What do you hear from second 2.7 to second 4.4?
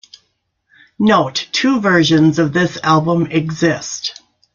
album exist.